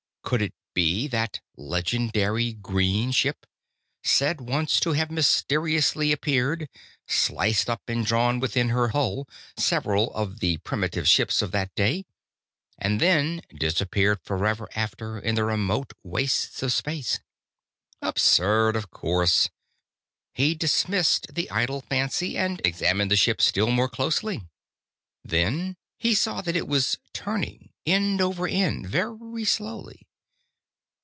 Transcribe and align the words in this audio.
Could 0.23 0.43
it 0.43 0.53
be 0.73 1.07
that 1.09 1.41
legendary 1.57 2.53
green 2.53 3.11
ship, 3.11 3.45
said 4.01 4.39
once 4.39 4.79
to 4.79 4.93
have 4.93 5.11
mysteriously 5.11 6.13
appeared, 6.13 6.69
sliced 7.05 7.69
up 7.69 7.81
and 7.89 8.05
drawn 8.05 8.39
within 8.39 8.69
her 8.69 8.89
hull 8.89 9.27
several 9.57 10.13
of 10.13 10.39
the 10.39 10.55
primitive 10.59 11.05
ships 11.05 11.41
of 11.41 11.51
that 11.51 11.75
day, 11.75 12.05
and 12.77 13.01
then 13.01 13.41
disappeared 13.53 14.19
forever 14.23 14.69
after 14.73 15.19
in 15.19 15.35
the 15.35 15.43
remote 15.43 15.91
wastes 16.01 16.63
of 16.63 16.71
space? 16.71 17.19
Absurd, 18.01 18.77
of 18.77 18.89
course: 18.89 19.49
he 20.33 20.55
dismissed 20.55 21.33
the 21.33 21.49
idle 21.51 21.81
fancy 21.81 22.37
and 22.37 22.61
examined 22.63 23.11
the 23.11 23.17
ship 23.17 23.41
still 23.41 23.69
more 23.71 23.89
closely. 23.89 24.47
Then 25.25 25.75
he 25.97 26.15
saw 26.15 26.39
that 26.39 26.55
it 26.55 26.69
was 26.69 26.99
turning, 27.11 27.73
end 27.85 28.21
over 28.21 28.47
end, 28.47 28.87
very 28.87 29.43
slowly. 29.43 30.07